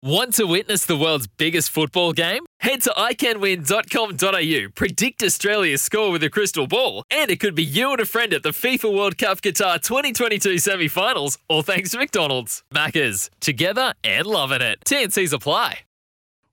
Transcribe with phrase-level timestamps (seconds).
[0.00, 2.46] Want to witness the world's biggest football game?
[2.60, 7.90] Head to iCanWin.com.au, predict Australia's score with a crystal ball, and it could be you
[7.90, 11.98] and a friend at the FIFA World Cup Qatar 2022 semi finals, all thanks to
[11.98, 12.62] McDonald's.
[12.72, 14.78] Maccas, together and loving it.
[14.84, 15.80] TNC's apply.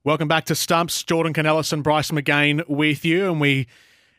[0.04, 1.04] Welcome back to Stumps.
[1.04, 3.30] Jordan Canellis and Bryce McGain with you.
[3.30, 3.68] And we,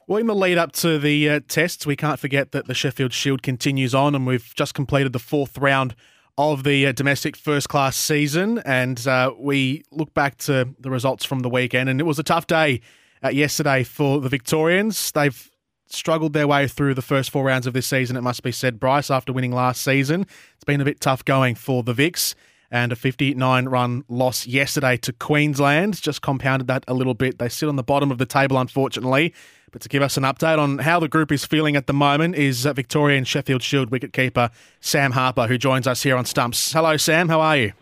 [0.06, 3.12] well, in the lead up to the uh, tests, we can't forget that the Sheffield
[3.12, 5.96] Shield continues on, and we've just completed the fourth round
[6.38, 8.58] of the uh, domestic first class season.
[8.64, 12.22] And uh, we look back to the results from the weekend, and it was a
[12.22, 12.80] tough day
[13.24, 15.10] uh, yesterday for the Victorians.
[15.12, 15.50] They've
[15.88, 18.80] struggled their way through the first four rounds of this season, it must be said,
[18.80, 20.22] Bryce, after winning last season.
[20.54, 22.34] It's been a bit tough going for the Vics.
[22.70, 27.38] And a 59 run loss yesterday to Queensland just compounded that a little bit.
[27.38, 29.32] They sit on the bottom of the table, unfortunately.
[29.70, 32.34] But to give us an update on how the group is feeling at the moment
[32.34, 34.50] is Victorian Sheffield Shield wicketkeeper
[34.80, 36.72] Sam Harper, who joins us here on Stumps.
[36.72, 37.28] Hello, Sam.
[37.28, 37.72] How are you?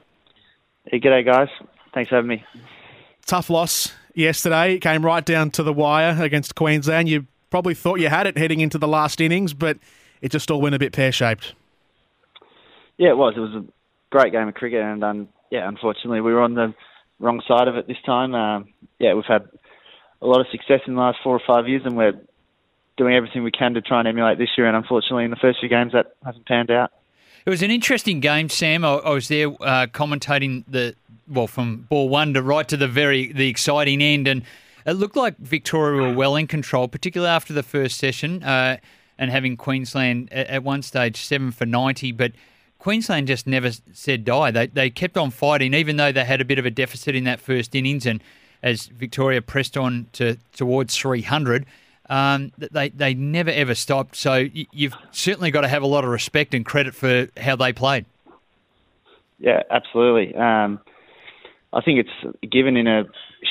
[0.86, 1.48] Hey, g'day, guys.
[1.94, 2.44] Thanks for having me.
[3.26, 4.74] Tough loss yesterday.
[4.74, 7.08] It came right down to the wire against Queensland.
[7.08, 9.78] You probably thought you had it heading into the last innings, but
[10.20, 11.54] it just all went a bit pear shaped.
[12.98, 13.34] Yeah, it was.
[13.36, 13.64] It was a
[14.14, 16.72] great game of cricket, and um, yeah, unfortunately, we were on the
[17.18, 18.32] wrong side of it this time.
[18.32, 19.48] Um, yeah, we've had
[20.22, 22.14] a lot of success in the last four or five years, and we're
[22.96, 24.68] doing everything we can to try and emulate this year.
[24.68, 26.92] And unfortunately, in the first few games, that hasn't panned out.
[27.44, 28.84] It was an interesting game, Sam.
[28.84, 30.94] I, I was there uh, commentating the
[31.28, 34.42] well from ball one to right to the very the exciting end, and
[34.86, 38.76] it looked like Victoria were well in control, particularly after the first session, uh,
[39.18, 42.30] and having Queensland at, at one stage seven for ninety, but.
[42.84, 44.50] Queensland just never said die.
[44.50, 47.24] They they kept on fighting, even though they had a bit of a deficit in
[47.24, 48.04] that first innings.
[48.04, 48.22] And
[48.62, 51.64] as Victoria pressed on to towards 300,
[52.10, 54.16] um, they they never ever stopped.
[54.16, 57.72] So you've certainly got to have a lot of respect and credit for how they
[57.72, 58.04] played.
[59.38, 60.34] Yeah, absolutely.
[60.34, 60.78] Um,
[61.72, 63.04] I think it's given in a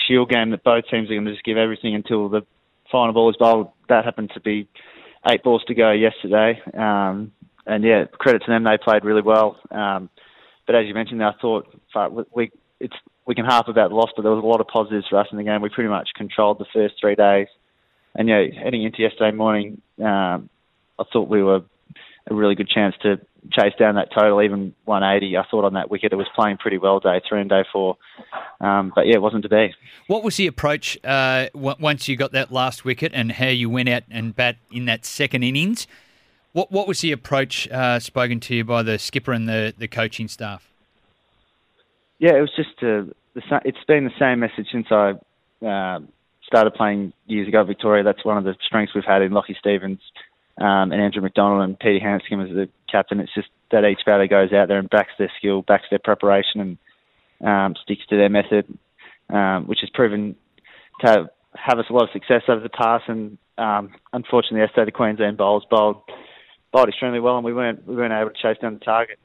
[0.07, 2.43] Shield game that both teams are going to just give everything until the
[2.91, 3.71] final ball is bowled.
[3.89, 4.67] That happened to be
[5.27, 6.61] eight balls to go yesterday.
[6.77, 7.31] Um,
[7.65, 9.57] and yeah, credit to them, they played really well.
[9.71, 10.09] Um,
[10.65, 11.67] but as you mentioned, I thought
[12.33, 15.07] we it's we can harp about the loss, but there was a lot of positives
[15.09, 15.61] for us in the game.
[15.61, 17.47] We pretty much controlled the first three days,
[18.15, 20.49] and yeah, heading into yesterday morning, um,
[20.99, 21.61] I thought we were
[22.29, 23.19] a really good chance to
[23.51, 25.37] chase down that total, even 180.
[25.37, 27.97] I thought on that wicket it was playing pretty well day three and day four,
[28.61, 29.73] um, but yeah, it wasn't to be.
[30.07, 33.89] What was the approach uh, once you got that last wicket, and how you went
[33.89, 35.87] out and bat in that second innings?
[36.53, 39.87] What what was the approach uh, spoken to you by the skipper and the, the
[39.87, 40.69] coaching staff?
[42.19, 45.13] Yeah, it was just uh, the, it's been the same message since I
[45.65, 45.99] uh,
[46.43, 47.63] started playing years ago.
[47.63, 49.99] Victoria, that's one of the strengths we've had in Lockie Stevens
[50.59, 53.19] um, and Andrew McDonald and Peter Handscomb as the captain.
[53.19, 56.77] It's just that each batter goes out there and backs their skill, backs their preparation,
[57.41, 58.65] and um, sticks to their method,
[59.29, 60.35] um, which has proven
[61.01, 63.05] to have, have us a lot of success over the past.
[63.07, 66.03] And um, unfortunately, yesterday the Queensland bowls bowled
[66.73, 69.17] bowled extremely well, and we weren't we weren't able to chase down the target.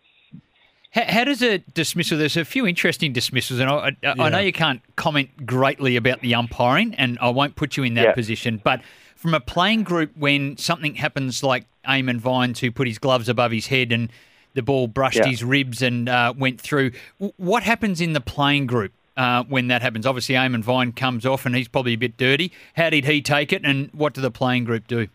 [0.93, 2.17] How, how does a dismissal?
[2.17, 4.15] There's a few interesting dismissals, and I, I, yeah.
[4.19, 7.95] I, know you can't comment greatly about the umpiring, and I won't put you in
[7.95, 8.13] that yeah.
[8.13, 8.61] position.
[8.63, 8.83] But
[9.17, 13.51] from a playing group, when something happens like Eamon Vines, who put his gloves above
[13.51, 14.11] his head and
[14.55, 15.27] the ball brushed yeah.
[15.27, 16.93] his ribs and uh, went through,
[17.37, 18.93] what happens in the playing group?
[19.17, 22.53] Uh, when that happens, obviously Eamon Vine comes off and he's probably a bit dirty.
[22.77, 25.09] How did he take it, and what do the playing group do?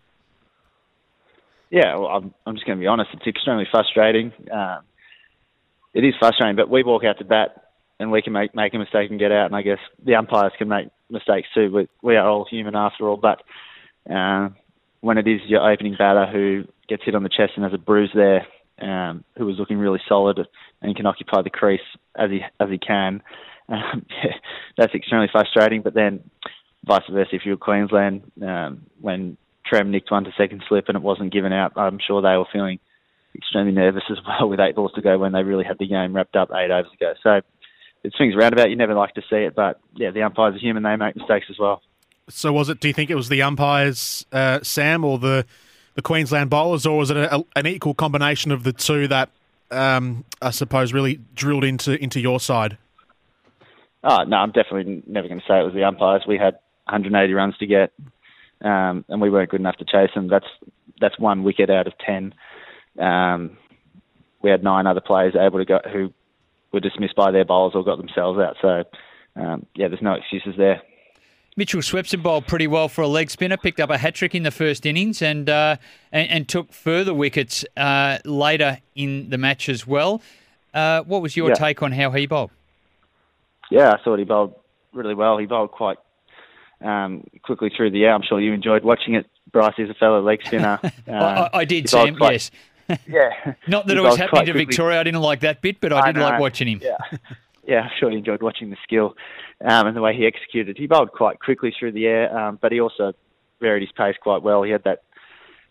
[1.73, 3.09] Yeah, well, I'm, I'm just going to be honest.
[3.13, 4.31] It's extremely frustrating.
[4.53, 4.81] Uh,
[5.95, 8.77] it is frustrating, but we walk out to bat and we can make make a
[8.77, 9.47] mistake and get out.
[9.47, 11.71] And I guess the umpires can make mistakes too.
[11.71, 13.17] We, we are all human after all.
[13.17, 13.41] But
[14.07, 14.49] uh,
[15.01, 17.79] when it is your opening batter who gets hit on the chest and has a
[17.79, 18.45] bruise there,
[18.79, 20.39] um, who was looking really solid
[20.83, 21.81] and can occupy the crease
[22.15, 23.23] as he as he can,
[23.67, 24.33] um, yeah,
[24.77, 25.81] that's extremely frustrating.
[25.81, 26.19] But then
[26.85, 31.01] vice versa, if you're Queensland, um, when Trem nicked one to second slip and it
[31.01, 31.73] wasn't given out.
[31.75, 32.79] I'm sure they were feeling
[33.35, 36.15] extremely nervous as well with eight balls to go when they really had the game
[36.15, 37.13] wrapped up eight overs ago.
[37.23, 37.41] So
[38.03, 38.69] it swings around about.
[38.69, 40.83] You never like to see it, but yeah, the umpires are human.
[40.83, 41.81] They make mistakes as well.
[42.29, 42.79] So was it?
[42.79, 45.45] Do you think it was the umpires, uh, Sam, or the
[45.95, 49.29] the Queensland bowlers, or was it a, a, an equal combination of the two that
[49.71, 52.77] um, I suppose really drilled into into your side?
[54.03, 56.23] Oh no, I'm definitely never going to say it was the umpires.
[56.27, 56.55] We had
[56.85, 57.93] 180 runs to get,
[58.63, 60.27] um, and we weren't good enough to chase them.
[60.27, 60.47] That's
[60.99, 62.33] that's one wicket out of ten.
[62.99, 63.57] Um,
[64.41, 66.13] we had nine other players able to go who
[66.71, 68.55] were dismissed by their bowlers or got themselves out.
[68.61, 68.83] So
[69.35, 70.81] um, yeah, there's no excuses there.
[71.55, 74.41] Mitchell Swepson bowled pretty well for a leg spinner, picked up a hat trick in
[74.41, 75.77] the first innings, and uh,
[76.11, 80.21] and, and, took further wickets uh, later in the match as well.
[80.73, 81.53] Uh, what was your yeah.
[81.55, 82.49] take on how he bowled?
[83.69, 84.55] Yeah, I thought he bowled
[84.93, 85.37] really well.
[85.37, 85.97] He bowled quite
[86.83, 88.13] um, quickly through the air.
[88.13, 89.25] I'm sure you enjoyed watching it.
[89.51, 90.79] Bryce is a fellow leg spinner.
[91.07, 92.15] I, I, did, Sam.
[92.15, 92.51] Quite, yes.
[93.07, 93.53] yeah.
[93.67, 94.99] Not that it was happening to Victoria.
[94.99, 96.25] I didn't like that bit, but I, I did know.
[96.25, 96.81] like watching him.
[96.81, 96.97] Yeah.
[97.67, 99.15] yeah, I'm sure he enjoyed watching the skill
[99.61, 100.77] um, and the way he executed.
[100.77, 103.13] He bowled quite quickly through the air, um, but he also
[103.59, 104.63] varied his pace quite well.
[104.63, 105.03] He had that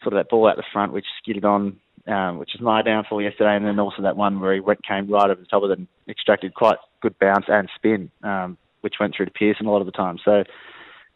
[0.02, 3.22] sort of that ball out the front, which skidded on, um, which was my downfall
[3.22, 5.70] yesterday, and then also that one where he went came right over the top of
[5.70, 9.70] it and extracted quite good bounce and spin, um, which went through to Peirson a
[9.70, 10.18] lot of the time.
[10.24, 10.44] So,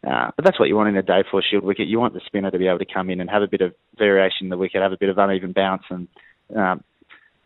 [0.06, 1.88] uh, but that's what you want in a day four shield wicket.
[1.88, 3.75] You want the spinner to be able to come in and have a bit of
[3.99, 6.06] variation in the wicket, have a bit of uneven bounce, and
[6.55, 6.85] um,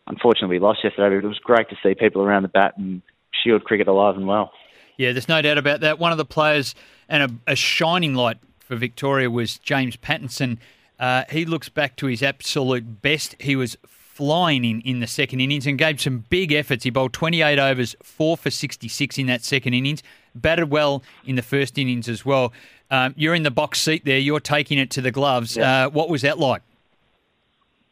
[0.07, 1.17] unfortunately we lost yesterday.
[1.17, 3.01] But it was great to see people around the bat and
[3.43, 4.53] shield cricket alive and well.
[4.99, 5.99] Yeah, there's no doubt about that.
[5.99, 6.75] One of the players
[7.09, 10.59] and a, a shining light for Victoria was James Pattinson.
[10.99, 13.35] Uh, he looks back to his absolute best.
[13.41, 13.79] He was
[14.21, 16.85] flying in, in the second innings and gave some big efforts.
[16.85, 20.03] He bowled 28 overs, 4 for 66 in that second innings.
[20.35, 22.53] Batted well in the first innings as well.
[22.91, 24.19] Um, you're in the box seat there.
[24.19, 25.57] You're taking it to the gloves.
[25.57, 25.87] Yeah.
[25.87, 26.61] Uh, what was that like?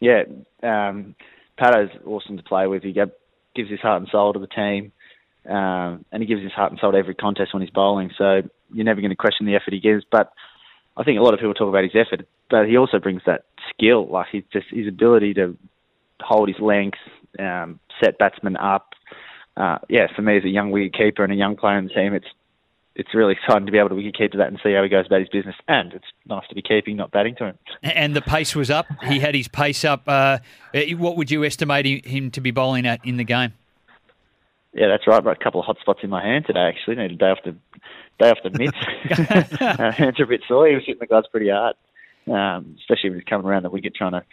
[0.00, 0.24] Yeah,
[0.62, 1.14] um,
[1.56, 2.82] Pato's awesome to play with.
[2.82, 4.92] He gives his heart and soul to the team.
[5.48, 8.10] Um, and he gives his heart and soul to every contest when he's bowling.
[8.18, 10.04] So you're never going to question the effort he gives.
[10.12, 10.30] But
[10.94, 13.46] I think a lot of people talk about his effort, but he also brings that
[13.70, 15.56] skill, like his just his ability to
[16.20, 16.98] hold his length,
[17.38, 18.94] um, set batsmen up.
[19.56, 21.94] Uh, yeah, for me as a young wicket keeper and a young player in the
[21.94, 22.28] team, it's
[22.98, 24.88] it's really exciting to be able to wicket keep to that and see how he
[24.88, 25.54] goes about his business.
[25.68, 27.58] And it's nice to be keeping, not batting to him.
[27.82, 28.86] And the pace was up.
[29.04, 30.02] He had his pace up.
[30.08, 30.38] Uh,
[30.96, 33.52] what would you estimate him to be bowling at in the game?
[34.74, 35.16] Yeah, that's right.
[35.16, 36.60] I've got a couple of hot spots in my hand today.
[36.60, 37.56] Actually, need a day off the
[38.18, 38.76] day off the mitts.
[39.60, 40.68] uh, hands are a bit sore.
[40.68, 41.76] He was hitting the gloves pretty hard,
[42.26, 44.24] um, especially when he's coming around the wicket trying to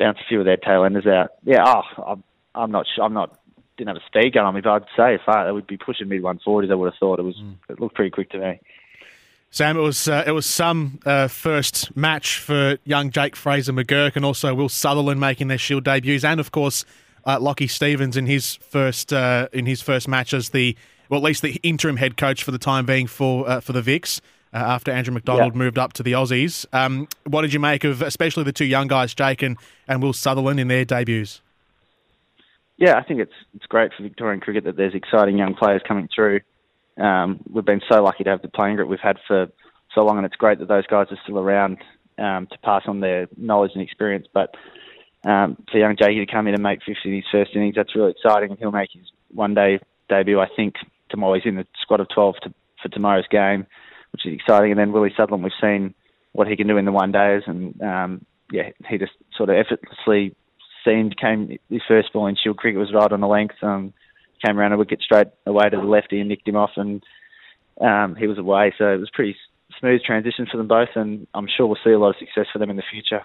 [0.00, 1.34] bounce a few of their tail enders out.
[1.44, 2.24] Yeah, oh, I'm,
[2.56, 3.04] I'm not sure.
[3.04, 3.38] I'm not
[3.76, 6.08] didn't have a speed gun on me, but I'd say if I, would be pushing
[6.08, 7.36] mid 140s, I would have thought it was.
[7.36, 7.56] Mm.
[7.68, 8.60] It looked pretty quick to me.
[9.50, 14.16] Sam, it was uh, it was some uh, first match for young Jake Fraser McGurk
[14.16, 16.84] and also Will Sutherland making their Shield debuts, and of course
[17.26, 20.76] uh, Lockie Stevens in his first uh, in his first match as the
[21.08, 23.82] well, at least the interim head coach for the time being for uh, for the
[23.82, 24.20] Vics.
[24.52, 25.58] Uh, after Andrew McDonald yeah.
[25.58, 28.88] moved up to the Aussies, um, what did you make of especially the two young
[28.88, 29.56] guys, Jake and,
[29.86, 31.40] and Will Sutherland, in their debuts?
[32.76, 36.08] Yeah, I think it's it's great for Victorian cricket that there's exciting young players coming
[36.14, 36.40] through.
[36.96, 39.48] Um, we've been so lucky to have the playing group we've had for
[39.94, 41.78] so long, and it's great that those guys are still around
[42.18, 44.26] um, to pass on their knowledge and experience.
[44.32, 44.54] But
[45.24, 47.94] um, for young Jakey to come in and make 50 in his first innings, that's
[47.94, 48.56] really exciting.
[48.58, 50.74] He'll make his one day debut, I think,
[51.08, 51.34] tomorrow.
[51.34, 53.66] He's in the squad of 12 to, for tomorrow's game,
[54.12, 54.72] which is exciting.
[54.72, 55.94] And then Willie Sutherland, we've seen
[56.32, 57.42] what he can do in the one days.
[57.46, 60.34] And um, yeah, he just sort of effortlessly
[60.84, 63.56] seemed, came, his first ball in Shield cricket was right on the length.
[63.62, 63.92] Um,
[64.44, 67.02] came around a wicket straight away to the lefty and nicked him off, and
[67.80, 68.72] um, he was away.
[68.78, 69.36] So it was pretty
[69.78, 72.58] smooth transition for them both, and I'm sure we'll see a lot of success for
[72.58, 73.22] them in the future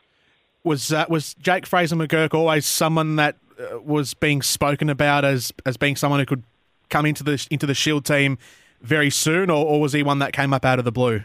[0.65, 5.54] was uh, was Jake Fraser McGurk always someone that uh, was being spoken about as
[5.65, 6.44] as being someone who could
[6.89, 8.38] come into the into the Shield team
[8.82, 11.24] very soon, or, or was he one that came up out of the blue?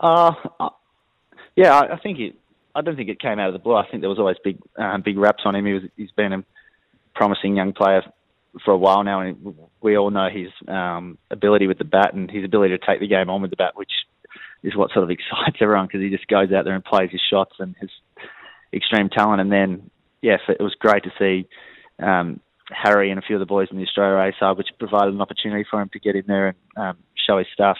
[0.00, 0.32] Uh,
[1.56, 2.34] yeah, I, I think it.
[2.76, 3.76] I don't think it came out of the blue.
[3.76, 5.66] I think there was always big um, big raps on him.
[5.66, 6.44] He was he's been a
[7.14, 8.02] promising young player
[8.64, 12.30] for a while now, and we all know his um, ability with the bat and
[12.30, 13.92] his ability to take the game on with the bat, which
[14.62, 17.20] is what sort of excites everyone because he just goes out there and plays his
[17.30, 17.90] shots and his
[18.72, 19.40] extreme talent.
[19.40, 19.90] And then,
[20.22, 21.48] yes, it was great to see
[22.02, 22.40] um,
[22.70, 25.20] Harry and a few of the boys in the Australia A side, which provided an
[25.20, 27.78] opportunity for him to get in there and um, show his stuff.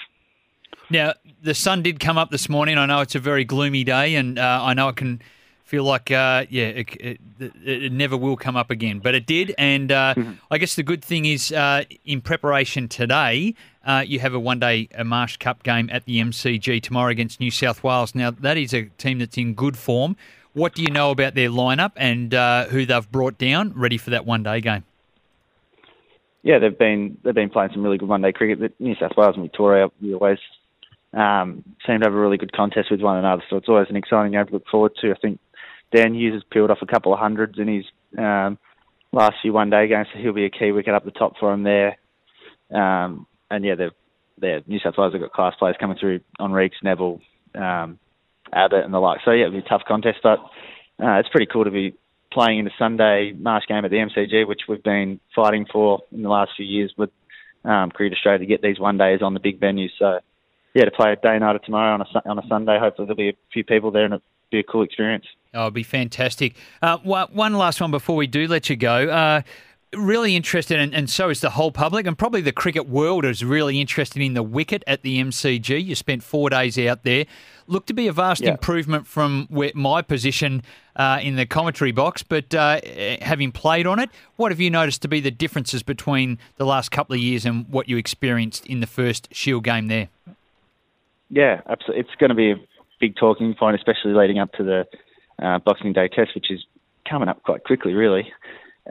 [0.91, 2.77] Now, the sun did come up this morning.
[2.77, 5.23] I know it's a very gloomy day, and uh, I know it can
[5.65, 7.21] feel like, uh, yeah, it, it,
[7.65, 9.55] it, never will come up again, but it did.
[9.57, 10.33] And uh, mm-hmm.
[10.51, 13.55] I guess the good thing is, uh, in preparation today,
[13.87, 17.83] uh, you have a one-day Marsh Cup game at the MCG tomorrow against New South
[17.83, 18.15] Wales.
[18.15, 20.17] Now, that is a team that's in good form.
[20.55, 24.11] What do you know about their lineup and uh, who they've brought down ready for
[24.11, 24.85] that one-day game?
[26.43, 28.75] Yeah, they've been they've been playing some really good one-day cricket.
[28.79, 30.39] New South Wales and Victoria, we always
[31.13, 33.97] um, seem to have a really good contest with one another, so it's always an
[33.97, 35.11] exciting game to look forward to.
[35.11, 35.41] I think
[35.95, 37.85] Dan Hughes has peeled off a couple of hundreds in his
[38.19, 38.59] um,
[39.13, 41.53] last few one day games, so he'll be a key wicket up the top for
[41.53, 41.97] him there.
[42.71, 43.93] Um, and yeah, they've,
[44.39, 47.21] they're New South Wales have got class players coming through on Reeks, Nevill,
[47.55, 47.99] um,
[48.53, 49.21] Abbott, and the like.
[49.25, 50.39] So yeah, it'll be a tough contest, but
[51.03, 51.95] uh, it's pretty cool to be
[52.33, 56.23] playing in the Sunday Marsh game at the MCG, which we've been fighting for in
[56.23, 57.11] the last few years with
[57.65, 59.91] um, Cricket Australia to get these one days on the big venues.
[59.99, 60.21] So
[60.75, 62.79] yeah, to play a day nighter tomorrow on a on a Sunday.
[62.79, 65.25] Hopefully there'll be a few people there and it'll be a cool experience.
[65.55, 66.57] Oh, it'll be fantastic.
[66.83, 69.09] Uh, one last one before we do let you go.
[69.09, 69.43] Uh,
[69.97, 73.45] really interested, and, and so is the whole public, and probably the cricket world is
[73.45, 75.85] really interested in the wicket at the MCG.
[75.85, 77.27] You spent four days out there.
[77.67, 78.51] Looked to be a vast yeah.
[78.51, 80.63] improvement from where, my position
[80.97, 82.81] uh, in the commentary box, but uh,
[83.23, 86.91] having played on it, what have you noticed to be the differences between the last
[86.91, 90.09] couple of years and what you experienced in the first Shield game there?
[91.31, 92.01] Yeah, absolutely.
[92.01, 92.57] It's going to be a
[93.01, 94.87] big talking point, especially leading up to the
[95.43, 96.65] uh, Boxing Day test, which is
[97.09, 98.33] coming up quite quickly, really.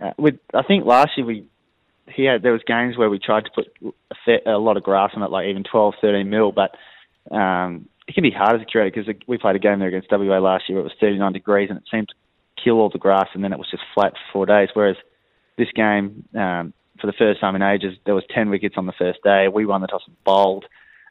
[0.02, 1.46] Uh, with I think last year we
[2.08, 3.68] he had there was games where we tried to put
[4.12, 6.76] a, fair, a lot of grass on it, like even 12, 13 mil, but
[7.34, 10.12] um, it can be hard as a curator because we played a game there against
[10.12, 10.80] WA last year.
[10.80, 12.16] It was 39 degrees and it seemed to
[12.62, 14.70] kill all the grass, and then it was just flat for four days.
[14.74, 14.98] Whereas
[15.58, 18.94] this game, um, for the first time in ages, there was 10 wickets on the
[18.94, 19.48] first day.
[19.48, 20.66] We won the toss and bowled,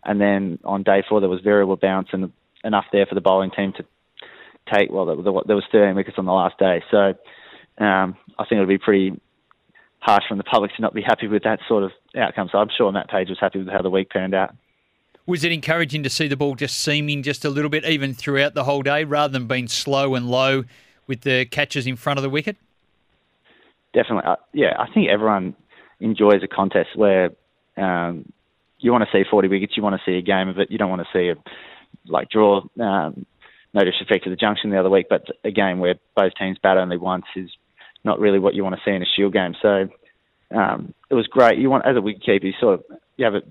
[0.05, 2.33] and then on day four there was variable bounce and
[2.65, 3.85] enough there for the bowling team to
[4.73, 4.91] take.
[4.91, 7.15] Well, there, there was 13 wickets on the last day, so
[7.79, 9.21] um, I think it would be pretty
[10.01, 12.49] harsh from the public to not be happy with that sort of outcome.
[12.51, 14.55] So I'm sure Matt Page was happy with how the week turned out.
[15.27, 18.55] Was it encouraging to see the ball just seaming just a little bit, even throughout
[18.55, 20.65] the whole day, rather than being slow and low
[21.07, 22.57] with the catches in front of the wicket?
[23.95, 24.75] Definitely, uh, yeah.
[24.79, 25.55] I think everyone
[26.01, 27.31] enjoys a contest where
[27.77, 28.33] um,
[28.79, 30.71] you want to see 40 wickets, you want to see a game of it.
[30.71, 31.37] You don't want to see a
[32.07, 32.63] like draw.
[32.81, 33.27] Um,
[33.75, 36.77] no disrespect to the Junction the other week, but a game where both teams bat
[36.77, 37.51] only once is
[38.05, 39.55] not really what you want to see in a Shield game.
[39.61, 39.89] So
[40.55, 41.59] um, it was great.
[41.59, 42.85] You want as a wicketkeeper, you sort of
[43.17, 43.43] you have a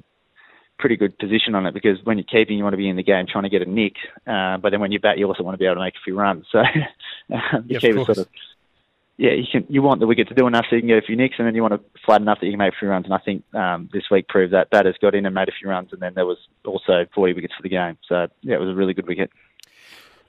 [0.80, 3.04] pretty good position on it because when you're keeping, you want to be in the
[3.04, 3.94] game trying to get a nick,
[4.26, 6.04] uh, but then when you bat, you also want to be able to make a
[6.04, 6.46] few runs.
[6.52, 6.60] So
[7.34, 8.28] um, the keeper sort of
[9.22, 11.06] yeah, you can you want the wicket to do enough so you can get a
[11.06, 12.88] few nicks, and then you want to flat enough that you can make a few
[12.88, 13.06] runs.
[13.06, 15.70] And I think um, this week proved that batters got in and made a few
[15.70, 18.00] runs, and then there was also 40 wickets for the game.
[18.10, 19.30] So yeah, it was a really good wicket.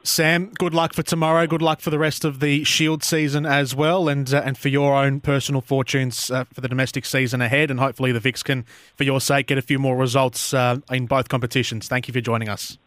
[0.04, 1.46] Sam, good luck for tomorrow.
[1.46, 4.68] Good luck for the rest of the Shield season as well, and uh, and for
[4.68, 7.70] your own personal fortunes uh, for the domestic season ahead.
[7.70, 8.64] And hopefully the Vics can,
[8.96, 11.86] for your sake, get a few more results uh, in both competitions.
[11.86, 12.78] Thank you for joining us.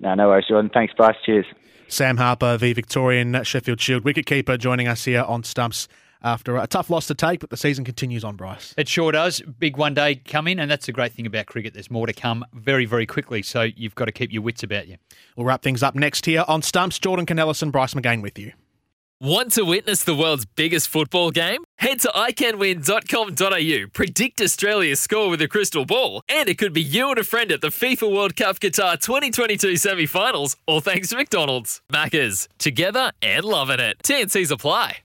[0.00, 0.70] No, no worries, Jordan.
[0.72, 1.16] Thanks, Bryce.
[1.24, 1.46] Cheers.
[1.88, 5.88] Sam Harper, the Victorian Sheffield Shield wicketkeeper, joining us here on Stumps
[6.22, 8.74] after a tough loss to take, but the season continues on, Bryce.
[8.76, 9.40] It sure does.
[9.40, 11.74] Big one day coming, and that's the great thing about cricket.
[11.74, 14.88] There's more to come very, very quickly, so you've got to keep your wits about
[14.88, 14.96] you.
[15.36, 16.98] We'll wrap things up next here on Stumps.
[16.98, 18.52] Jordan Canellis and Bryce McGain with you.
[19.22, 21.62] Want to witness the world's biggest football game?
[21.78, 27.08] Head to iCanWin.com.au, predict Australia's score with a crystal ball, and it could be you
[27.08, 31.16] and a friend at the FIFA World Cup Qatar 2022 semi finals, all thanks to
[31.16, 31.82] McDonald's.
[31.92, 33.98] Maccas, together and loving it.
[34.02, 34.98] TNCs apply.